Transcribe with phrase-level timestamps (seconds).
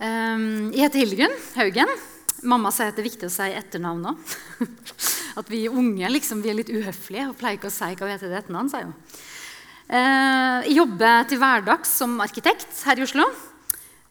[0.00, 1.90] Um, jeg heter Hildegunn Haugen.
[2.48, 4.30] Mamma sier at det er viktig å si etternavn òg.
[5.40, 8.14] at vi unge liksom, vi er litt uhøflige og pleier ikke å si hva vi
[8.14, 8.94] heter til etternavn.
[9.90, 13.26] Uh, jeg jobber til hverdags som arkitekt her i Oslo.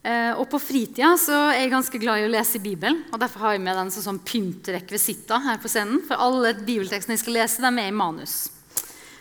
[0.06, 3.02] Uh, og på fritida er jeg ganske glad i å lese i Bibelen.
[3.10, 6.04] og Derfor har jeg med den sånn pyntrekvisitta her på scenen.
[6.06, 8.44] For alle bibeltekstene jeg skal lese, de er i manus.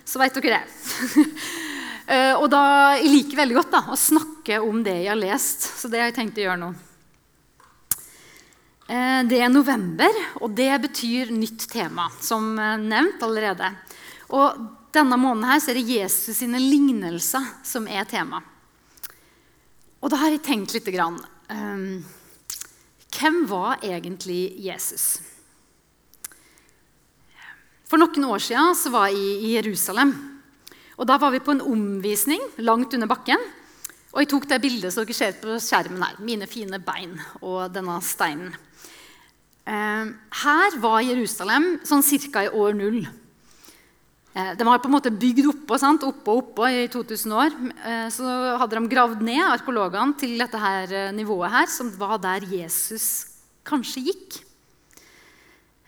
[0.05, 1.25] Så veit dere det.
[2.09, 2.61] Uh, og da,
[2.97, 6.09] Jeg liker veldig godt da, å snakke om det jeg har lest, så det har
[6.09, 6.69] jeg tenkt å gjøre nå.
[8.89, 13.69] Uh, det er november, og det betyr nytt tema, som uh, nevnt allerede.
[14.33, 14.57] Og
[14.97, 18.41] denne måneden her så er det Jesus sine lignelser som er tema.
[20.01, 21.19] Og da har jeg tenkt litt grann.
[23.13, 25.19] hvem var egentlig Jesus?
[27.89, 30.38] For noen år siden så var jeg i Jerusalem.
[30.99, 33.39] Og Da var vi på en omvisning langt under bakken.
[34.13, 36.17] Og jeg tok det bildet som dere ser på skjermen her.
[36.25, 38.57] Mine fine bein og denne steinen.
[39.69, 40.11] Eh,
[40.43, 42.43] her var Jerusalem sånn ca.
[42.43, 43.07] i år null.
[44.35, 46.03] Eh, de har på en måte bygd oppå sant?
[46.03, 47.53] oppå oppå i 2000 år.
[47.85, 52.49] Eh, så hadde de gravd ned arkeologene til dette her nivået her, som var der
[52.49, 54.41] Jesus kanskje gikk.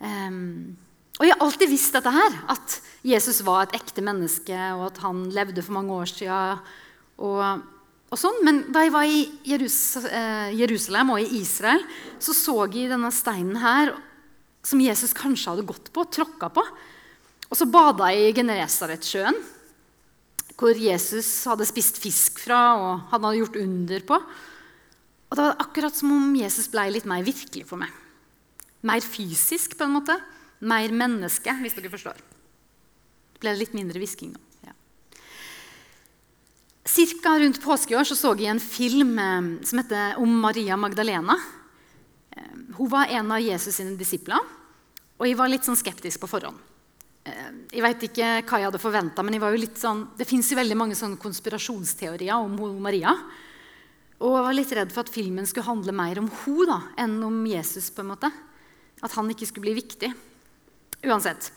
[0.00, 0.76] Um,
[1.20, 5.00] og jeg har alltid visst dette her, at Jesus var et ekte menneske, og at
[5.04, 6.62] han levde for mange år siden.
[7.20, 7.42] Og,
[8.08, 8.38] og sånn.
[8.46, 11.84] Men da jeg var i Jerus eh, Jerusalem og i Israel,
[12.16, 13.92] så så jeg denne steinen her
[14.64, 16.64] som Jesus kanskje hadde gått på, tråkka på.
[17.50, 19.36] Og så bada jeg i Genesaretsjøen,
[20.56, 24.22] hvor Jesus hadde spist fisk fra, og han hadde gjort under på.
[25.28, 27.92] Og det var akkurat som om Jesus ble litt mer virkelig for meg.
[28.88, 30.16] Mer fysisk, på en måte
[30.60, 32.20] mer menneske, hvis dere forstår.
[32.20, 34.40] Det ble litt mindre hvisking nå.
[34.68, 34.74] Ja.
[36.84, 41.38] Cirka rundt påskeår så, så jeg en film eh, som heter om Maria Magdalena.
[42.36, 44.40] Eh, hun var en av Jesus sine disipler,
[45.16, 46.60] og jeg var litt sånn skeptisk på forhånd.
[47.24, 49.40] Eh, jeg vet ikke hva jeg hadde forventa, men
[49.76, 53.16] sånn, det fins veldig mange sånne konspirasjonsteorier om Maria.
[54.20, 57.46] Og jeg var litt redd for at filmen skulle handle mer om henne enn om
[57.48, 57.90] Jesus.
[57.90, 58.30] på en måte.
[59.00, 60.12] At han ikke skulle bli viktig.
[61.06, 61.50] Uansett.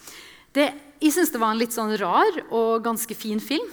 [0.53, 0.69] Det,
[1.01, 3.71] jeg syns det var en litt sånn rar og ganske fin film.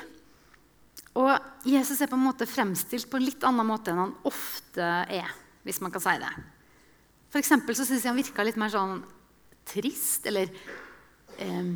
[1.18, 4.86] Og Jesus er på en måte fremstilt på en litt annen måte enn han ofte
[5.10, 5.30] er.
[5.62, 6.30] hvis man kan si det.
[7.30, 9.02] For så syns jeg han virka litt mer sånn
[9.68, 10.48] trist, eller
[11.38, 11.74] eh,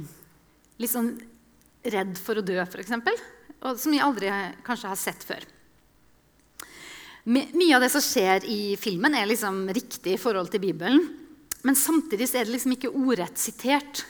[0.80, 1.12] litt sånn
[1.84, 2.94] redd for å dø, f.eks.
[3.76, 4.30] Som jeg aldri
[4.64, 5.44] kanskje har sett før.
[7.24, 11.06] Mye av det som skjer i filmen, er liksom riktig i forhold til Bibelen.
[11.64, 14.04] Men samtidig er det liksom ikke ordrett sitert.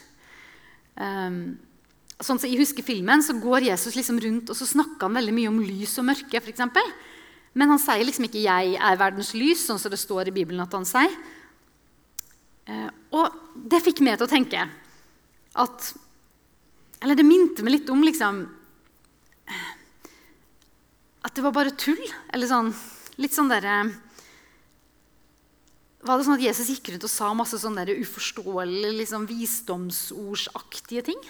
[0.98, 1.56] Um,
[2.18, 5.34] sånn som jeg husker filmen så går Jesus liksom rundt og så snakker han veldig
[5.34, 6.40] mye om lys og mørke.
[6.40, 6.92] For eksempel.
[7.54, 10.60] Men han sier liksom ikke 'jeg er verdens lys', sånn som det står i Bibelen
[10.60, 11.14] at han sier.
[12.66, 14.68] Uh, og det fikk meg til å tenke
[15.54, 15.94] at
[17.02, 18.48] Eller det minte meg litt om liksom
[21.22, 22.00] At det var bare tull.
[22.32, 22.74] Eller sånn,
[23.18, 23.92] litt sånn derre
[26.04, 31.20] var det sånn at Jesus gikk rundt og sa masse sånne uforståelige liksom, visdomsordsaktige ting?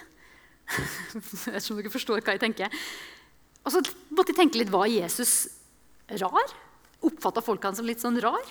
[0.74, 2.84] jeg vet ikke om dere forstår hva jeg tenker.
[3.64, 5.34] Og så måtte jeg tenke litt Var Jesus
[6.20, 6.54] rar?
[7.04, 8.44] Oppfatta folk han som litt sånn rar?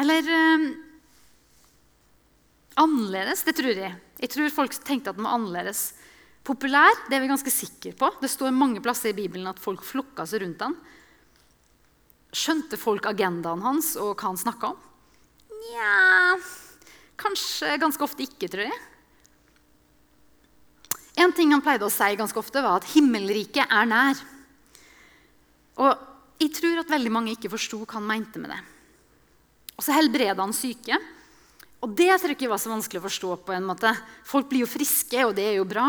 [0.00, 0.66] Eller eh,
[2.80, 3.44] annerledes?
[3.48, 3.94] Det tror jeg.
[4.20, 5.88] Jeg tror folk tenkte at den var annerledes.
[6.46, 8.12] Populær det er vi ganske sikre på.
[8.20, 10.76] Det står mange plasser i Bibelen at folk flokka seg rundt han.
[12.36, 14.82] Skjønte folk agendaen hans og hva han snakka om?
[15.56, 16.36] Nja
[17.16, 18.80] Kanskje ganske ofte ikke, tror jeg.
[21.16, 24.20] En ting han pleide å si ganske ofte, var at himmelriket er nær.
[25.80, 28.60] Og jeg tror at veldig mange ikke forsto hva han mente med det.
[29.76, 31.00] Og så helbreda han syke.
[31.80, 33.32] Og det tror jeg ikke var så vanskelig å forstå.
[33.48, 33.92] på en måte.
[34.28, 35.88] Folk blir jo friske, og det er jo bra.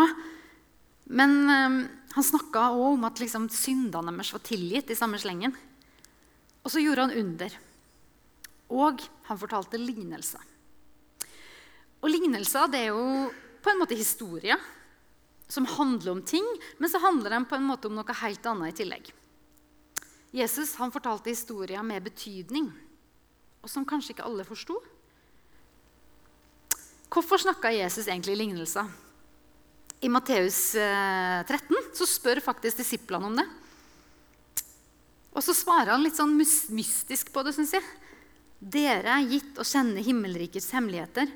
[1.11, 1.77] Men um,
[2.15, 5.55] han snakka òg om at liksom, syndene deres var tilgitt i samme slengen.
[6.67, 7.53] Og så gjorde han under.
[8.75, 10.41] Og han fortalte lignelser.
[12.03, 13.29] Og lignelser det er jo
[13.63, 14.57] på en måte historie
[15.47, 16.43] som handler om ting,
[16.75, 19.07] men så handler de på en måte om noe helt annet i tillegg.
[20.35, 22.67] Jesus han fortalte historier med betydning,
[23.63, 24.75] og som kanskje ikke alle forsto.
[27.07, 28.91] Hvorfor snakka Jesus egentlig i lignelser?
[30.03, 33.47] I Matteus 13 eh, så spør faktisk disiplene om det.
[35.37, 37.85] Og så svarer han litt sånn mystisk på det, syns jeg.
[38.57, 41.29] Dere er gitt å kjenne himmelrikets hemmeligheter,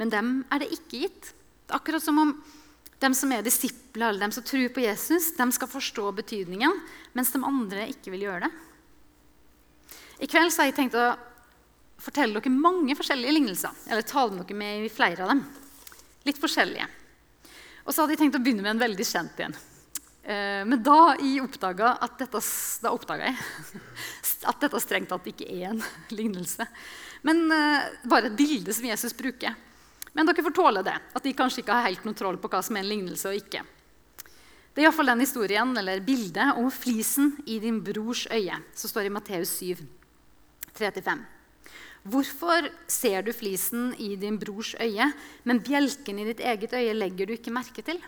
[0.00, 1.34] men dem er det ikke gitt.
[1.64, 2.36] Det er akkurat som om
[3.04, 6.72] De som er disipler, eller dem som tror på Jesus, de skal forstå betydningen,
[7.12, 8.50] mens de andre ikke vil gjøre det.
[10.24, 11.10] I kveld har jeg tenkt å
[12.00, 13.74] fortelle dere mange forskjellige lignelser.
[13.90, 15.42] Eller tale dere med i flere av dem.
[16.24, 16.86] Litt forskjellige.
[17.84, 19.58] Og så hadde jeg tenkt å begynne med en veldig kjent en.
[20.24, 23.36] Eh, men da oppdaga jeg
[24.50, 25.82] at dette strengt tatt ikke er en
[26.18, 26.64] lignelse,
[27.28, 29.52] men eh, bare et bilde som Jesus bruker.
[30.14, 32.78] Men dere får tåle det, at de kanskje ikke har helt kontroll på hva som
[32.78, 33.64] er en lignelse og ikke.
[34.74, 39.10] Det er iallfall den historien, eller bildet om flisen i din brors øye, som står
[39.10, 39.84] i Matteus 7,
[40.78, 41.20] 3-5.
[42.10, 45.12] Hvorfor ser du flisen i din brors øye,
[45.44, 48.00] men bjelken i ditt eget øye legger du ikke merke til?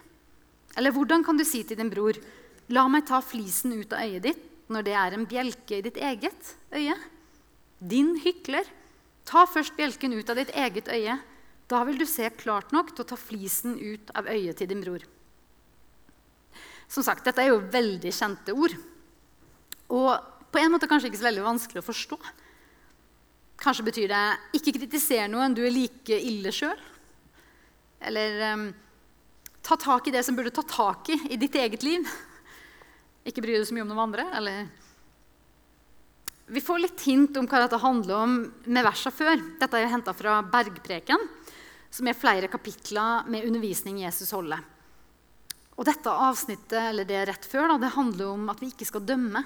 [0.76, 2.18] Eller hvordan kan du si til din bror,
[2.68, 5.96] 'La meg ta flisen ut av øyet ditt', når det er en bjelke i ditt
[5.96, 6.96] eget øye?
[7.78, 8.66] Din hykler,
[9.24, 11.18] ta først bjelken ut av ditt eget øye.
[11.68, 14.82] Da vil du se klart nok til å ta flisen ut av øyet til din
[14.82, 15.02] bror.
[16.88, 18.74] Som sagt, Dette er jo veldig kjente ord.
[19.90, 20.10] Og
[20.52, 22.18] på en måte kanskje ikke så veldig vanskelig å forstå.
[23.56, 26.80] Kanskje betyr det 'ikke kritiser noen, du er like ille sjøl'.
[28.00, 28.74] Eller um,
[29.66, 32.06] Ta tak i det som burde ta tak i i ditt eget liv.
[33.26, 34.28] Ikke bry deg så mye om noen andre.
[34.38, 34.68] Eller
[36.46, 39.42] Vi får litt hint om hva dette handler om med versa før.
[39.58, 41.24] Dette er henta fra Bergpreken,
[41.90, 44.62] som er flere kapitler med undervisning Jesus holder.
[45.74, 49.02] Og dette avsnittet, eller det rett før, da, det handler om at vi ikke skal
[49.02, 49.42] dømme.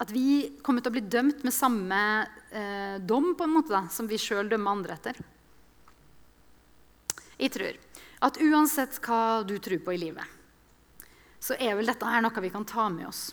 [0.00, 2.00] At vi kommer til å bli dømt med samme
[2.48, 5.20] eh, dom på en måte da, som vi sjøl dømmer andre etter.
[7.36, 7.76] Jeg tror
[8.20, 10.24] at uansett hva du tror på i livet,
[11.40, 13.30] så er vel dette her noe vi kan ta med oss.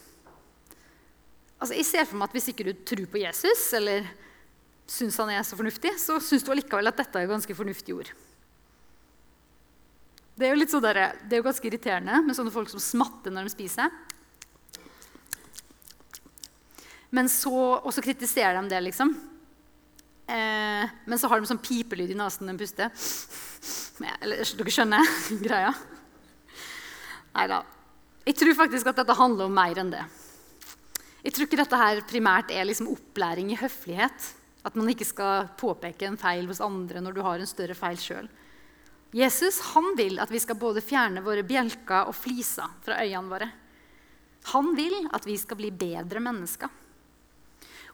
[1.58, 4.06] Altså, jeg ser for meg at Hvis ikke du tror på Jesus, eller
[4.88, 8.12] syns han er så fornuftig, så syns du allikevel at dette er ganske fornuftige ord.
[10.38, 12.80] Det er jo litt sånn der, det er jo ganske irriterende med sånne folk som
[12.80, 13.96] smatter når de spiser.
[17.10, 17.52] Men så,
[17.82, 19.16] og så kritiserer de det, liksom.
[20.28, 23.06] Eh, men så har de sånn pipelyd i nesen når de puster.
[24.20, 25.12] Eller, dere skjønner
[25.48, 25.74] greia?
[27.38, 27.62] Nei da.
[28.28, 30.04] Jeg tror faktisk at dette handler om mer enn det.
[31.24, 34.34] Jeg tror ikke dette her primært er liksom opplæring i høflighet.
[34.68, 38.00] At man ikke skal påpeke en feil hos andre når du har en større feil
[38.02, 38.28] sjøl.
[39.16, 43.48] Jesus han vil at vi skal både fjerne våre bjelker og fliser fra øynene våre.
[44.52, 46.72] Han vil at vi skal bli bedre mennesker.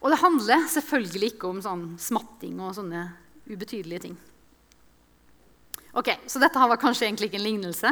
[0.04, 3.06] Og det handler selvfølgelig ikke om sånn smatting og sånne
[3.48, 4.18] ubetydelige ting.
[5.94, 7.92] Ok, Så dette var kanskje egentlig ikke en lignelse.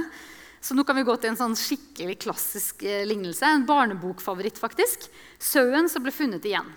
[0.62, 3.46] Så nå kan vi gå til en sånn skikkelig klassisk eh, lignelse.
[3.46, 5.08] En barnebokfavoritt, faktisk.
[5.42, 6.68] Sauen som ble funnet igjen.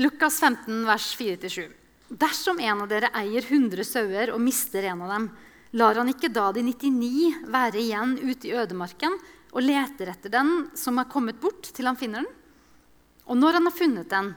[0.00, 1.66] Lukas 15, vers 4-7.
[2.08, 5.30] Dersom en av dere eier 100 sauer og mister en av dem,
[5.76, 9.16] lar han ikke da de 99 være igjen ute i ødemarken
[9.52, 12.32] og leter etter den som har kommet bort, til han finner den?
[13.26, 14.32] Og når han har funnet den,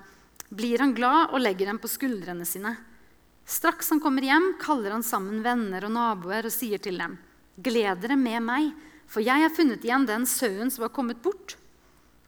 [0.49, 2.75] blir han glad og legger den på skuldrene sine.
[3.49, 7.17] Straks han kommer hjem, kaller han sammen venner og naboer og sier til dem.:
[7.57, 8.71] Gled dere med meg,
[9.09, 11.57] for jeg har funnet igjen den sauen som har kommet bort.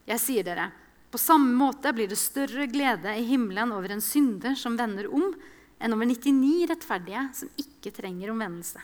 [0.09, 0.71] Jeg sier dere,
[1.11, 5.33] på samme måte blir det større glede i himmelen over en synder som vender om,
[5.81, 8.81] enn over 99 rettferdige som ikke trenger omvendelse.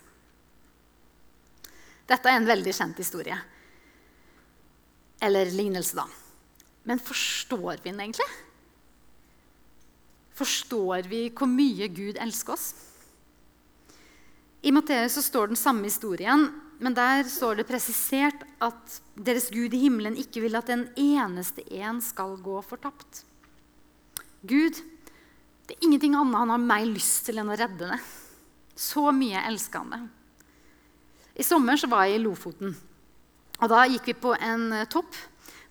[2.08, 3.38] Dette er en veldig kjent historie.
[5.24, 6.06] Eller lignelse, da.
[6.88, 8.28] Men forstår vi den egentlig?
[10.38, 12.68] Forstår vi hvor mye Gud elsker oss?
[14.62, 16.48] I Matteus står den samme historien,
[16.80, 21.66] men der står det presisert at deres Gud i himmelen ikke vil at en eneste
[21.80, 23.24] en skal gå fortapt.
[24.46, 24.78] Gud
[25.68, 27.98] det er ingenting annet han har mer lyst til enn å redde det.
[28.78, 30.04] Så mye elsker han det.
[31.38, 32.72] I sommer så var jeg i Lofoten.
[33.58, 35.16] Og Da gikk vi på en eh, topp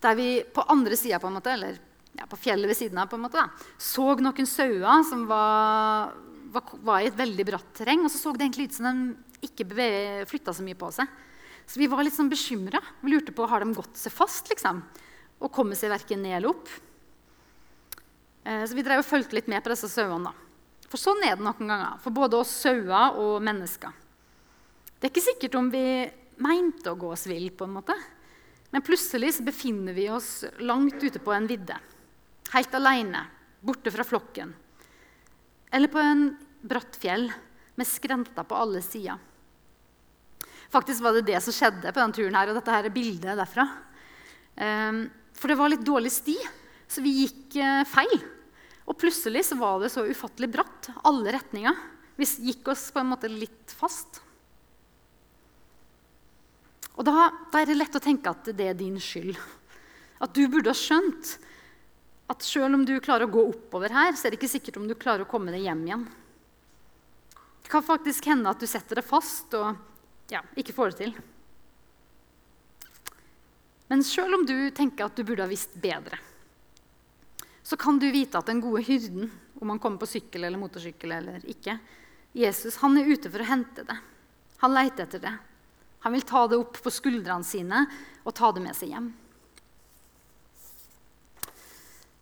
[0.02, 1.78] der vi på andre sida på, en måte, eller,
[2.18, 6.12] ja, på fjellet ved siden av på en måte, da, så noen sauer som var,
[6.54, 8.04] var, var, i et veldig bratt terreng.
[8.04, 9.68] Og så så det egentlig ut som de ikke
[10.30, 11.10] flytta så mye på seg.
[11.66, 12.80] Så vi var litt sånn bekymra.
[13.02, 14.82] Vi lurte på har de gått seg fast liksom,
[15.42, 16.70] og kommet seg verken ned eller opp.
[18.46, 20.34] Eh, så vi drev og fulgte litt med på disse sauene.
[20.86, 23.94] For sånn er det noen ganger for både oss sauer og mennesker.
[24.96, 25.82] Det er ikke sikkert om vi
[26.42, 27.96] mente å gå oss vill, på en måte.
[28.70, 31.78] Men plutselig befinner vi oss langt ute på en vidde.
[32.52, 33.24] Helt alene,
[33.60, 34.52] borte fra flokken.
[35.72, 36.28] Eller på en
[36.66, 37.30] bratt fjell
[37.76, 39.18] med skrenter på alle sider.
[40.72, 42.34] Faktisk var det det som skjedde på denne turen.
[42.34, 43.68] her, og dette her er bildet derfra.
[44.56, 46.36] Um, for det var litt dårlig sti,
[46.88, 48.16] så vi gikk uh, feil.
[48.86, 50.90] Og plutselig var det så ufattelig bratt.
[51.06, 51.76] Alle retninger.
[52.16, 54.22] Vi gikk oss på en måte litt fast.
[56.96, 59.36] Og da, da, er det lett å tenke at det er din skyld.
[60.22, 61.36] At du burde ha skjønt
[62.32, 64.88] at selv om du klarer å gå oppover her, så er det ikke sikkert om
[64.88, 66.06] du klarer å komme deg hjem igjen.
[67.62, 69.74] Det kan faktisk hende at du setter deg fast og
[70.32, 71.16] ja, ikke får det til.
[73.90, 76.18] Men selv om du tenker at du burde ha visst bedre,
[77.66, 79.28] så kan du vite at den gode hyrden,
[79.60, 81.78] om han kommer på sykkel eller motorsykkel eller ikke,
[82.36, 83.96] Jesus han er ute for å hente det.
[84.62, 85.34] Han leiter etter det.
[86.06, 87.80] Han vil ta det opp på skuldrene sine
[88.22, 89.08] og ta det med seg hjem.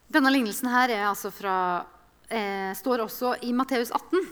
[0.09, 1.85] Denne lignelsen her altså fra,
[2.33, 4.25] eh, står også i Matteus 18.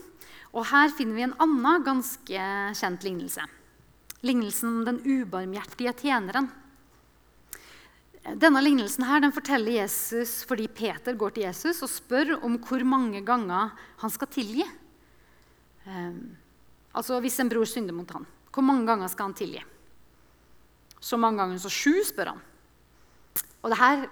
[0.57, 2.49] Og her finner vi en annen ganske
[2.81, 3.45] kjent lignelse.
[4.25, 6.49] Lignelsen om den ubarmhjertige tjeneren.
[8.25, 12.89] Denne lignelsen her, den forteller Jesus fordi Peter går til Jesus og spør om hvor
[12.89, 14.65] mange ganger han skal tilgi.
[15.85, 16.15] Eh,
[16.97, 19.63] altså hvis en bror synder mot han, hvor mange ganger skal han tilgi?
[21.03, 22.43] Så mange ganger så sju, spør han.
[23.63, 24.05] Og det her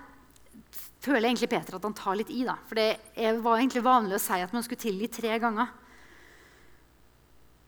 [1.00, 2.42] føler jeg egentlig Peter at han tar litt i.
[2.46, 5.70] da, For det var egentlig vanlig å si at man skulle tilgi tre ganger.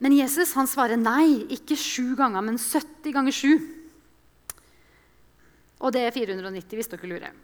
[0.03, 3.53] Men Jesus han svarer nei, ikke sju ganger, men 70 ganger sju.
[5.83, 7.37] Og det er 490, hvis dere lurer.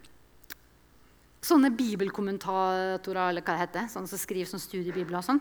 [1.44, 5.40] Sånne bibelkommentatorer eller hva det heter, sånne som skriver sånn studiebibler, og sånn,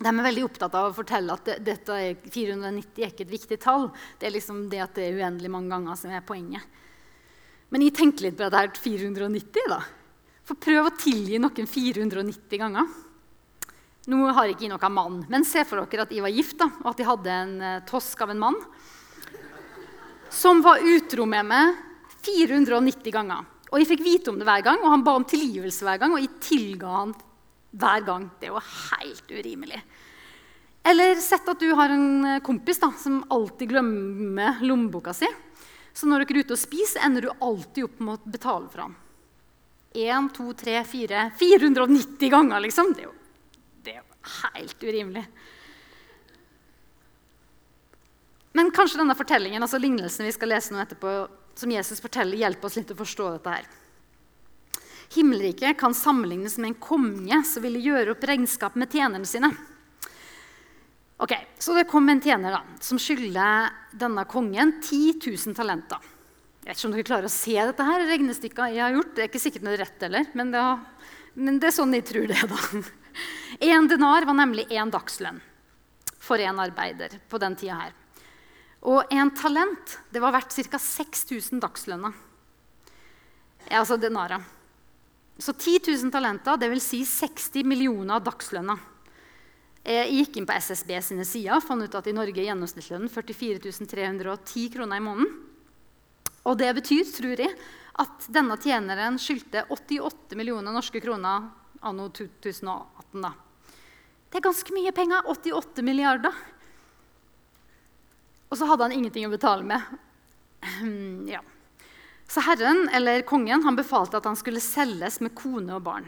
[0.00, 3.58] de er veldig opptatt av å fortelle at dette er 490 er ikke et viktig
[3.60, 3.90] tall.
[4.16, 6.64] Det er liksom det at det er uendelig mange ganger som er poenget.
[7.70, 9.68] Men jeg tenker litt på det er 490.
[9.68, 9.82] da.
[10.48, 12.88] For prøv å tilgi noen 490 ganger.
[14.10, 16.70] Nå har ikke jeg noen mann, men se for dere at jeg var gift da,
[16.80, 18.56] og at jeg hadde en uh, tosk av en mann
[20.32, 21.76] som var utro med meg
[22.24, 23.44] 490 ganger.
[23.70, 26.14] Og jeg fikk vite om det hver gang, og han ba om tilgivelse hver gang.
[26.14, 27.12] Og jeg tilga han
[27.70, 28.26] hver gang.
[28.40, 29.80] Det er jo helt urimelig.
[30.82, 35.28] Eller sett at du har en eh, kompis da, som alltid glemmer lommeboka si.
[35.92, 38.86] Så når dere er ute og spiser, ender du alltid opp med å betale for
[38.86, 38.96] ham.
[39.92, 42.92] 1, 2, 3, 4 490 ganger, liksom.
[42.94, 43.14] Det er jo,
[43.84, 45.24] det er jo helt urimelig.
[48.52, 51.14] Men kanskje denne fortellingen, altså lignelsen vi skal lese nå etterpå,
[51.58, 53.68] som Jesus forteller, hjelper oss litt å forstå dette her.
[55.14, 59.50] Himmelriket kan sammenlignes med en konge som ville gjøre opp regnskap med tjenerne sine.
[61.20, 66.00] Ok, Så det kom en tjener da, som skylder denne kongen 10 000 talenter.
[66.64, 69.10] Jeg vet ikke om dere klarer å se dette her, regnestykket jeg har gjort.
[69.16, 70.54] Det er ikke sikkert noe rett heller, men,
[71.36, 72.40] men, det er sånn jeg tror det.
[72.48, 72.60] da.
[73.68, 75.42] En denar var nemlig én dagslønn
[76.22, 77.96] for en arbeider på den tida her.
[78.88, 80.80] Og en talent det var verdt ca.
[80.80, 82.14] 6000 dagslønner.
[83.66, 84.40] Ja, altså denarer.
[85.36, 86.86] Så 10 000 talenter, dvs.
[86.94, 88.80] Si 60 millioner dagslønner.
[89.90, 93.10] Jeg gikk inn på SSB sine sider og fant ut at i Norge er gjennomsnittslønnen
[93.10, 95.32] 44 310 kroner i måneden.
[96.46, 97.56] Og det betyr, tror jeg,
[98.00, 101.50] at denne tjeneren skyldte 88 millioner norske kroner
[101.84, 103.24] anno 2018.
[103.24, 103.32] Da.
[104.30, 105.26] Det er ganske mye penger.
[105.26, 106.38] 88 milliarder.
[108.50, 109.98] Og så hadde han ingenting å betale med.
[111.34, 111.42] Ja.
[112.30, 116.04] Så herren, eller kongen, han befalte at han skulle selges med kone og barn.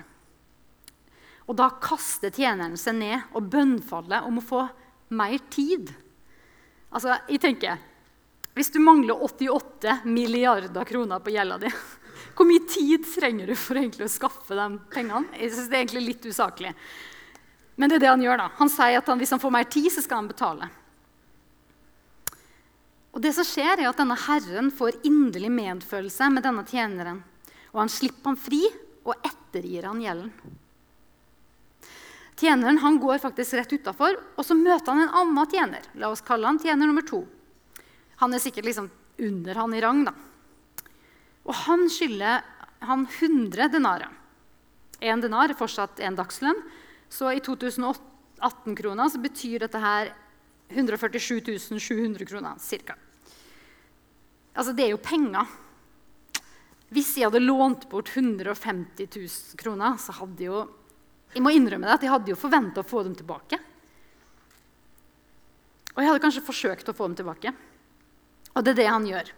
[1.49, 4.63] Og da kaster tjeneren seg ned og bønnfaller om å få
[5.13, 5.93] mer tid.
[6.93, 7.81] Altså, jeg tenker,
[8.53, 11.71] Hvis du mangler 88 milliarder kroner på gjelda di,
[12.37, 15.25] hvor mye tid trenger du for å skaffe de pengene?
[15.41, 16.75] Jeg synes Det er egentlig litt usaklig.
[17.77, 18.37] Men det er det han gjør.
[18.37, 18.51] da.
[18.59, 20.69] Han sier at han, hvis han får mer tid, så skal han betale.
[23.13, 27.23] Og det som skjer er at denne Herren får inderlig medfølelse med denne tjeneren.
[27.73, 28.61] Og han slipper han fri
[29.03, 30.61] og ettergir han gjelden.
[32.43, 35.85] Tjeneren han går faktisk rett utafor, og så møter han en annen tjener.
[35.95, 37.21] La oss kalle han tjener nummer to.
[38.19, 38.89] Han er sikkert liksom
[39.23, 40.01] under han i rang.
[40.09, 40.15] da.
[41.47, 42.43] Og han skylder
[42.83, 44.11] han 100 denarer.
[44.99, 46.59] Én denar er fortsatt en dagslønn.
[47.11, 50.11] Så i 2018-kroner betyr dette her
[50.73, 52.99] 147 700 kroner ca.
[54.55, 55.47] Altså, det er jo penger.
[56.91, 60.65] Hvis jeg hadde lånt bort 150 000 kroner, så hadde jo
[61.33, 63.59] Jeg må innrømme det, at jeg hadde jo forventa å få dem tilbake.
[65.93, 67.53] Og jeg hadde kanskje forsøkt å få dem tilbake.
[68.53, 69.33] Og det er det han gjør.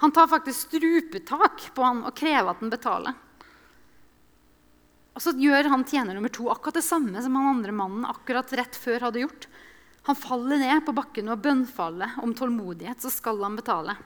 [0.00, 3.16] Han tar faktisk strupetak på han og krever at han betaler.
[5.16, 8.52] Og så gjør han tjener nummer to akkurat det samme som han andre mannen akkurat
[8.58, 9.46] rett før hadde gjort.
[10.08, 13.96] Han faller ned på bakken og bønnfaller om tålmodighet, så skal han betale.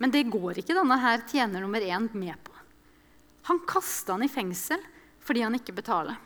[0.00, 2.54] Men det går ikke denne her tjener nummer én med på.
[3.50, 4.80] Han kaster han i fengsel
[5.30, 6.18] fordi han ikke betaler.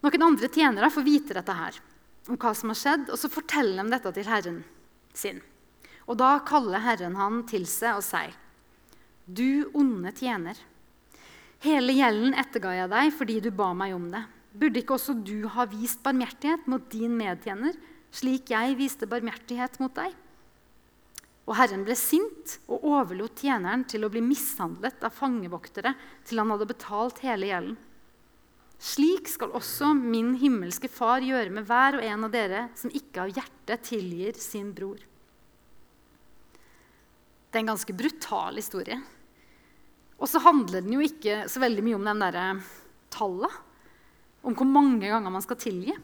[0.00, 1.76] Noen andre tjenere får vite dette her,
[2.30, 4.62] om hva som har skjedd, og så forteller de dette til herren
[5.12, 5.42] sin.
[6.06, 8.32] Og Da kaller Herren han til seg og sier,
[9.26, 10.56] 'Du onde tjener.'
[11.60, 14.24] Hele gjelden etterga jeg deg fordi du ba meg om det.
[14.54, 17.74] Burde ikke også du ha vist barmhjertighet mot din medtjener,
[18.12, 20.14] slik jeg viste barmhjertighet mot deg?
[21.46, 25.92] Og Herren ble sint og overlot tjeneren til å bli mishandlet av fangevoktere
[26.26, 27.76] til han hadde betalt hele gjelden.
[28.82, 33.22] Slik skal også min himmelske Far gjøre med hver og en av dere som ikke
[33.22, 34.98] av hjerte tilgir sin bror.
[37.46, 38.98] Det er en ganske brutal historie.
[40.20, 42.44] Og så handler den jo ikke så veldig mye om den derre
[43.12, 43.62] tallet.
[44.44, 45.96] Om hvor mange ganger man skal tilgi.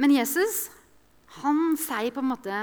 [0.00, 0.66] Men Jesus
[1.40, 2.56] han sier på en måte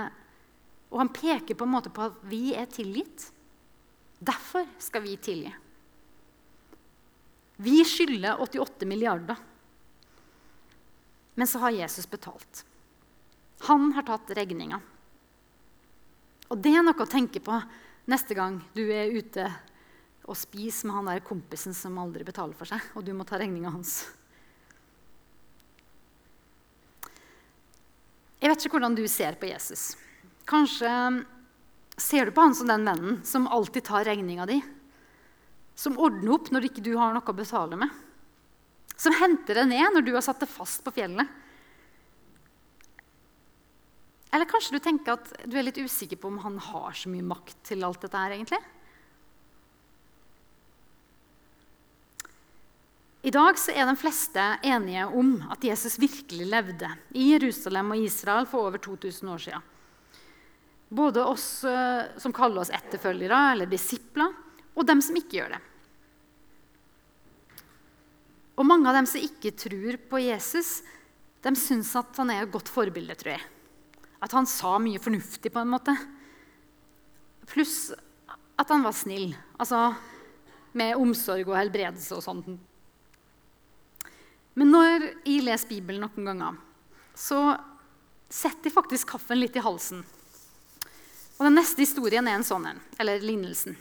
[0.89, 3.29] og han peker på en måte på at vi er tilgitt.
[4.19, 5.51] Derfor skal vi tilgi.
[7.57, 9.37] Vi skylder 88 milliarder.
[11.35, 12.63] Men så har Jesus betalt.
[13.67, 14.79] Han har tatt regninga.
[16.47, 17.57] Og det er noe å tenke på
[18.07, 19.49] neste gang du er ute
[20.27, 23.39] og spiser med han der kompisen som aldri betaler for seg, og du må ta
[23.39, 23.99] regninga hans.
[28.37, 29.95] Jeg vet ikke hvordan du ser på Jesus.
[30.47, 30.89] Kanskje
[31.97, 34.61] ser du på han som den vennen som alltid tar regninga di.
[35.75, 37.91] Som ordner opp når ikke du har noe å betale med.
[38.97, 41.27] Som henter deg ned når du har satt deg fast på fjellet.
[44.31, 47.25] Eller kanskje du tenker at du er litt usikker på om han har så mye
[47.25, 48.59] makt til alt dette her, egentlig?
[53.27, 58.47] I dag er de fleste enige om at Jesus virkelig levde i Jerusalem og Israel
[58.47, 59.73] for over 2000 år siden.
[60.89, 64.31] Både oss eh, som kaller oss etterfølgere eller disipler,
[64.77, 65.61] og dem som ikke gjør det.
[68.57, 70.79] Og mange av dem som ikke tror på Jesus,
[71.45, 73.15] de syns at han er et godt forbilde.
[73.19, 73.43] tror jeg.
[74.23, 75.93] At han sa mye fornuftig på en måte.
[77.51, 77.91] Pluss
[78.57, 79.35] at han var snill.
[79.59, 79.91] Altså
[80.77, 82.49] med omsorg og helbredelse og sånt.
[84.57, 86.57] Men når jeg leser Bibelen noen ganger,
[87.17, 87.57] så
[88.29, 90.01] setter jeg faktisk kaffen litt i halsen
[91.37, 93.77] og Den neste historien er en sånn en, eller lignelsen.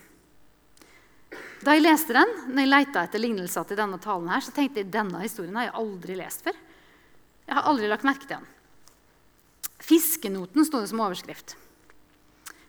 [1.64, 4.82] Da jeg leste den, når jeg leita etter lignelser til denne talen, her, så tenkte
[4.82, 6.58] jeg denne historien har jeg aldri lest før.
[7.46, 8.50] Jeg har aldri lagt merke til den.
[9.86, 11.56] Fiskenoten sto det som overskrift.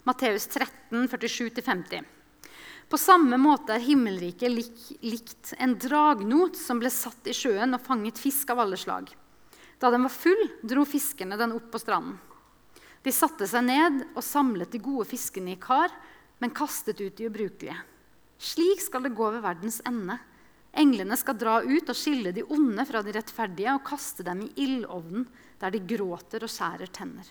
[0.08, 2.08] Matteus 13, 47-50.
[2.88, 7.84] På samme måte er himmelriket lik, likt en dragnot som ble satt i sjøen og
[7.84, 9.12] fanget fisk av alle slag.
[9.82, 12.16] Da den var full, dro fiskerne den opp på stranden.
[13.04, 15.94] De satte seg ned og samlet de gode fiskene i kar,
[16.42, 17.78] men kastet ut de ubrukelige.
[18.38, 20.20] Slik skal det gå ved verdens ende.
[20.78, 24.52] Englene skal dra ut og skille de onde fra de rettferdige og kaste dem i
[24.68, 25.26] ildovnen,
[25.58, 27.30] der de gråter og skjærer tenner.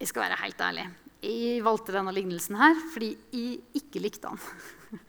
[0.00, 0.86] Jeg skal være helt ærlig.
[1.20, 4.40] Jeg valgte denne lignelsen her fordi jeg ikke likte den.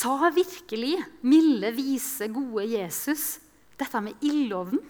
[0.00, 3.38] Sa virkelig milde, vise, gode Jesus
[3.80, 4.82] dette med ildovnen?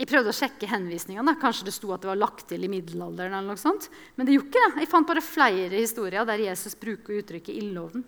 [0.00, 1.36] Jeg prøvde å sjekke henvisningene.
[1.40, 3.34] Kanskje det sto at det var lagt til i middelalderen.
[3.36, 3.90] eller noe sånt.
[4.16, 4.80] Men det gjorde ikke det.
[4.82, 8.04] Jeg fant bare flere historier der Jesus bruker uttrykket 'ildloven'.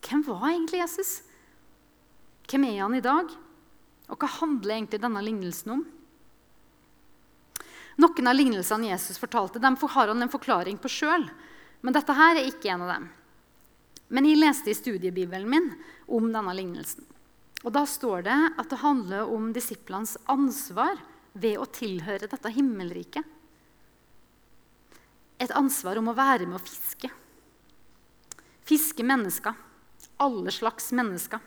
[0.00, 1.22] Hvem var egentlig Jesus?
[2.48, 3.30] Hvem er han i dag?
[4.08, 5.84] Og hva handler egentlig denne lignelsen om?
[8.00, 11.28] Noen av lignelsene Jesus fortalte, dem har han en forklaring på sjøl.
[11.82, 13.08] Men dette her er ikke en av dem.
[14.08, 15.68] Men jeg leste i studiebibelen min
[16.08, 17.04] om denne lignelsen.
[17.60, 21.00] Og Da står det at det handler om disiplenes ansvar
[21.32, 23.24] ved å tilhøre dette himmelriket.
[25.40, 27.10] Et ansvar om å være med å fiske.
[28.68, 29.56] Fiske mennesker.
[30.20, 31.40] Alle slags mennesker.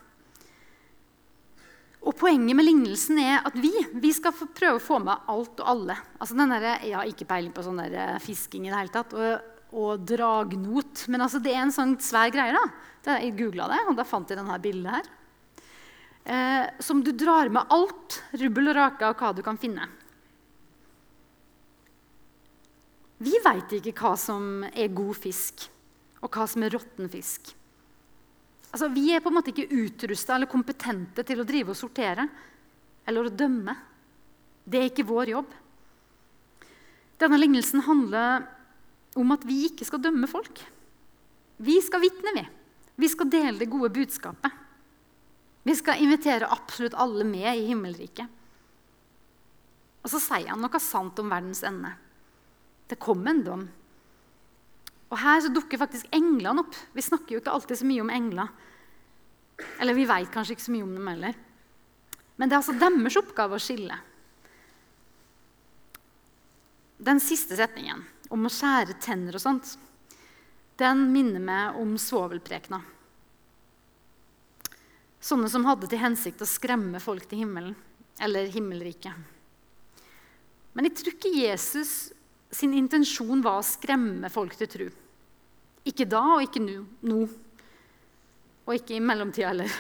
[2.04, 5.70] Og Poenget med lignelsen er at vi, vi skal prøve å få med alt og
[5.72, 5.96] alle.
[6.20, 8.94] Altså den der, Jeg har ikke peiling på sånn der eh, fisking i det hele
[8.94, 9.14] tatt.
[9.16, 11.08] Og, og dragnot.
[11.08, 12.54] Men altså, det er en sånn svær greie.
[12.54, 13.18] da.
[13.18, 15.12] Jeg googla det, og da fant jeg denne bildet her
[16.26, 19.88] eh, som du drar med alt rubbel og rake av hva du kan finne.
[23.24, 25.68] Vi veit ikke hva som er god fisk,
[26.24, 27.54] og hva som er råtten fisk.
[28.74, 32.26] Altså, vi er på en måte ikke utrusta eller kompetente til å drive og sortere
[33.06, 33.76] eller å dømme.
[34.66, 35.54] Det er ikke vår jobb.
[37.22, 38.48] Denne lignelsen handler
[39.20, 40.64] om at vi ikke skal dømme folk.
[41.64, 42.44] Vi skal vitne, vi.
[43.04, 44.63] Vi skal dele det gode budskapet.
[45.64, 48.28] Vi skal invitere absolutt alle med i himmelriket.
[50.04, 51.94] Og så sier han noe sant om verdens ende.
[52.92, 53.64] Det kom en dom.
[55.14, 56.76] Og her dukker faktisk englene opp.
[56.92, 58.50] Vi snakker jo ikke alltid så mye om engler.
[59.80, 61.38] Eller vi veit kanskje ikke så mye om dem heller.
[62.36, 64.00] Men det er altså deres oppgave å skille.
[67.04, 68.02] Den siste setningen,
[68.34, 69.76] om å skjære tenner og sånt,
[70.80, 72.80] den minner meg om svovelprekena.
[75.24, 77.78] Sånne som hadde til hensikt å skremme folk til himmelen,
[78.20, 79.16] eller himmelriket.
[80.74, 81.94] Men jeg tror ikke Jesus
[82.54, 84.90] sin intensjon var å skremme folk til tro.
[85.88, 87.24] Ikke da og ikke nå.
[88.64, 89.72] Og ikke i mellomtida heller.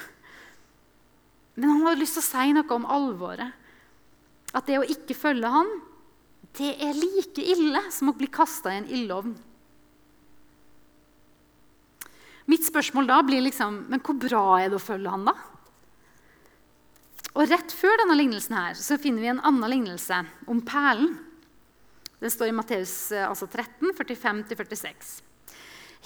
[1.56, 3.54] Men han hadde lyst til å si noe om alvoret.
[4.54, 5.70] At det å ikke følge han,
[6.58, 9.34] det er like ille som å bli kasta i en ildovn.
[12.52, 15.36] Mitt spørsmål da blir liksom Men hvor bra er det å følge han, da?
[17.34, 20.20] Og Rett før denne lignelsen her, så finner vi en annen lignelse
[20.52, 21.16] om perlen.
[22.22, 25.16] Den står i Matteus eh, altså 13, 45-46.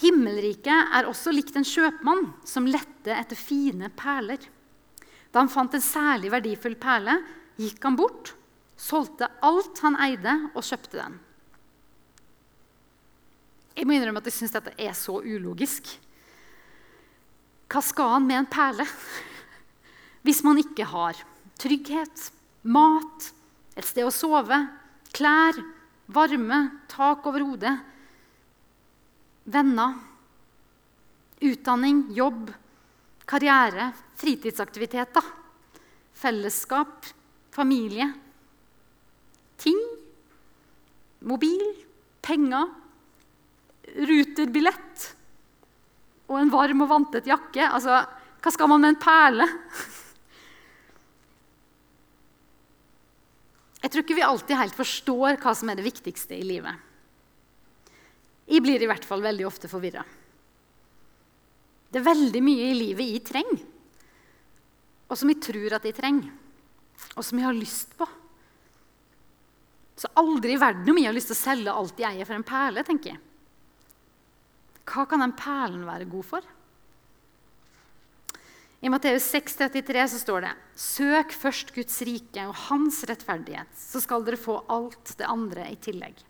[0.01, 4.39] Himmelriket er også likt en kjøpmann som lette etter fine perler.
[5.33, 7.19] Da han fant en særlig verdifull perle,
[7.59, 8.31] gikk han bort,
[8.77, 11.17] solgte alt han eide, og kjøpte den.
[13.77, 15.89] Jeg må innrømme at jeg syns dette er så ulogisk.
[17.67, 18.85] Hva skal han med en perle.
[20.23, 21.19] Hvis man ikke har
[21.59, 22.29] trygghet,
[22.67, 23.31] mat,
[23.77, 24.57] et sted å sove,
[25.15, 25.59] klær,
[26.11, 26.59] varme,
[26.91, 27.73] tak over hodet,
[29.47, 29.97] venner,
[31.43, 32.49] utdanning, jobb,
[33.27, 35.27] karriere, fritidsaktiviteter,
[36.17, 37.07] fellesskap,
[37.53, 38.07] familie,
[39.59, 39.79] ting,
[41.27, 41.63] mobil,
[42.23, 42.71] penger,
[44.07, 45.13] ruterbillett
[46.27, 47.63] og en varm og vantet jakke.
[47.67, 48.01] Altså,
[48.43, 49.47] hva skal man med en perle?
[53.77, 56.75] Jeg tror ikke vi alltid helt forstår hva som er det viktigste i livet.
[58.47, 60.03] Jeg blir i hvert fall veldig ofte forvirra.
[61.87, 63.61] Det er veldig mye i livet jeg trenger,
[65.07, 66.33] og som jeg tror at jeg trenger,
[67.15, 68.07] og som jeg har lyst på.
[69.97, 72.35] Så aldri i verden om jeg har lyst til å selge alt jeg eier, for
[72.35, 72.83] en perle.
[72.85, 73.21] tenker jeg.
[74.87, 76.53] Hva kan den perlen være god for?
[78.77, 84.25] I Matteus 6,33 så står det Søk først Guds rike og hans rettferdighet, så skal
[84.25, 86.21] dere få alt det andre i tillegg.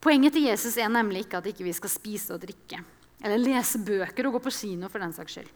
[0.00, 2.80] Poenget til Jesus er nemlig ikke at ikke vi skal spise og drikke
[3.24, 4.88] eller lese bøker og gå på kino.
[4.88, 5.48] for den saks skyld.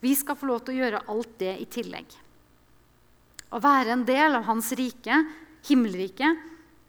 [0.00, 2.06] Vi skal få lov til å gjøre alt det i tillegg.
[3.50, 5.24] Å være en del av hans rike,
[5.66, 6.38] himmelriket,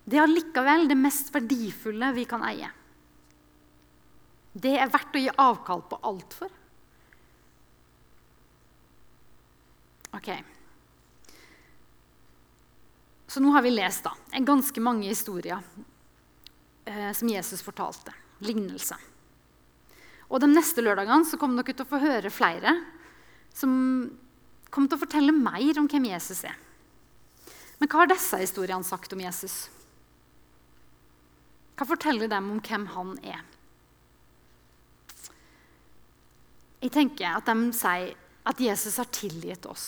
[0.09, 2.69] det er allikevel det mest verdifulle vi kan eie.
[4.53, 6.55] Det er verdt å gi avkall på alt for.
[10.17, 10.31] Ok.
[13.29, 15.61] Så nå har vi lest da, ganske mange historier
[16.89, 18.15] eh, som Jesus fortalte.
[18.41, 18.97] Lignelse.
[20.29, 22.73] Og De neste lørdagene så kommer dere til å få høre flere
[23.53, 23.71] som
[24.69, 26.57] kommer til å fortelle mer om hvem Jesus er.
[27.77, 29.67] Men hva har disse historiene sagt om Jesus?
[31.79, 33.39] Hva forteller dem om hvem han er?
[36.83, 38.11] Jeg tenker at de sier
[38.49, 39.87] at Jesus har tilgitt oss.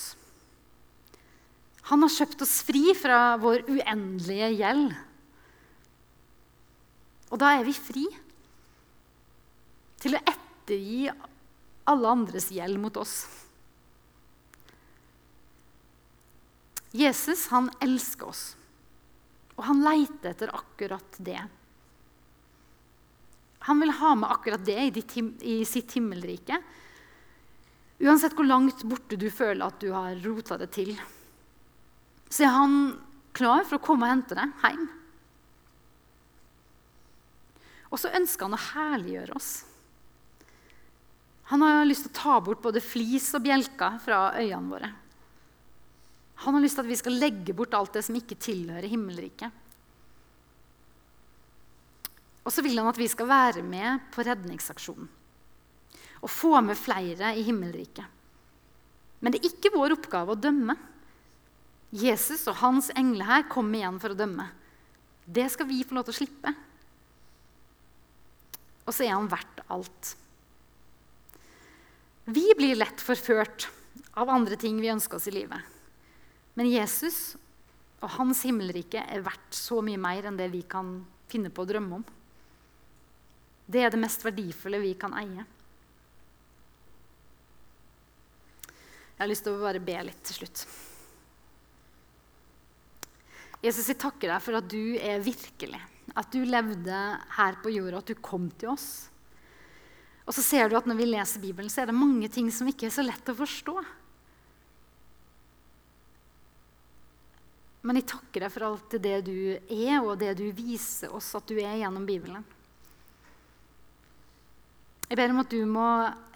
[1.90, 4.96] Han har kjøpt oss fri fra vår uendelige gjeld.
[7.28, 8.08] Og da er vi fri
[10.00, 11.10] til å ettergi
[11.92, 13.16] alle andres gjeld mot oss.
[16.96, 18.44] Jesus han elsker oss,
[19.56, 21.40] og han leiter etter akkurat det.
[23.68, 26.58] Han vil ha med akkurat det i, ditt, i sitt himmelrike.
[28.02, 30.96] Uansett hvor langt borte du føler at du har rota det til,
[32.32, 32.74] så er han
[33.36, 34.88] klar for å komme og hente deg hjem.
[37.92, 39.52] Og så ønsker han å herliggjøre oss.
[41.52, 44.92] Han har lyst til å ta bort både flis og bjelker fra øynene våre.
[46.42, 49.52] Han har lyst til at vi skal legge bort alt det som ikke tilhører himmelriket.
[52.42, 55.10] Og så vil han at vi skal være med på redningsaksjonen.
[56.22, 58.06] Og få med flere i himmelriket.
[59.22, 60.74] Men det er ikke vår oppgave å dømme.
[61.94, 64.48] Jesus og hans engler her kommer igjen for å dømme.
[65.22, 66.54] Det skal vi få lov til å slippe.
[68.82, 70.14] Og så er han verdt alt.
[72.24, 73.68] Vi blir lett forført
[74.18, 75.62] av andre ting vi ønsker oss i livet.
[76.58, 77.36] Men Jesus
[78.02, 81.00] og hans himmelrike er verdt så mye mer enn det vi kan
[81.30, 82.04] finne på å drømme om.
[83.66, 85.44] Det er det mest verdifulle vi kan eie.
[89.12, 90.64] Jeg har lyst til å bare be litt til slutt.
[93.62, 95.78] Jesus, jeg takker deg for at du er virkelig.
[96.18, 97.00] At du levde
[97.36, 98.88] her på jorda, at du kom til oss.
[100.26, 102.66] Og så ser du at når vi leser Bibelen, så er det mange ting som
[102.66, 103.76] ikke er så lett å forstå.
[107.82, 111.46] Men jeg takker deg for alt det du er, og det du viser oss at
[111.50, 112.44] du er gjennom Bibelen.
[115.12, 115.86] Jeg ber om at du må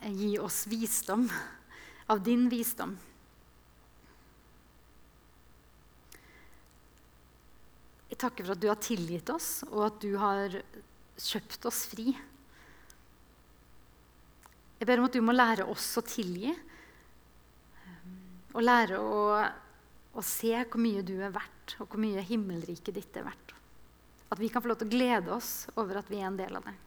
[0.05, 1.23] gi oss visdom,
[2.13, 2.91] av din visdom.
[8.11, 10.61] Jeg takker for at du har tilgitt oss, og at du har
[11.17, 12.13] kjøpt oss fri.
[14.77, 16.53] Jeg ber om at du må lære oss å tilgi,
[18.53, 19.27] og lære å,
[20.13, 23.57] å se hvor mye du er verdt, og hvor mye himmelriket ditt er verdt.
[24.29, 26.61] At vi kan få lov til å glede oss over at vi er en del
[26.61, 26.83] av det.